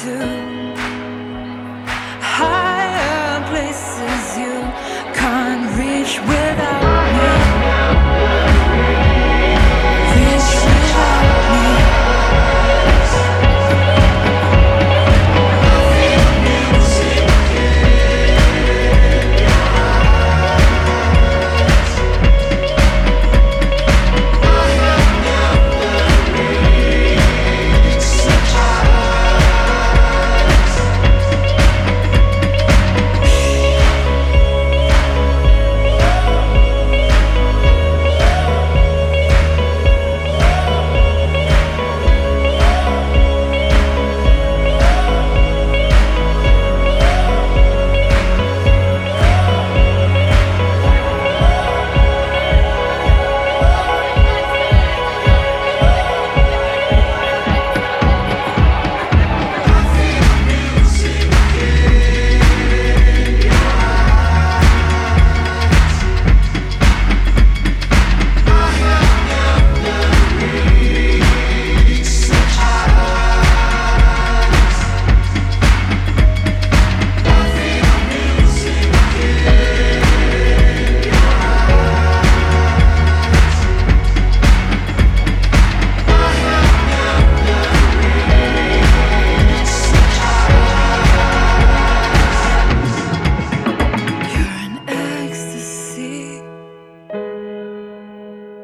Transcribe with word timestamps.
to 0.00 0.39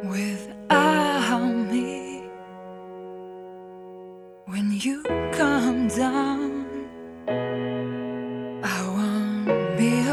without 0.05 1.47
me. 1.71 2.23
When 4.47 4.73
you 4.73 5.03
come 5.33 5.89
down, 5.89 6.67
I 8.63 8.89
want 8.89 9.79
me. 9.79 10.06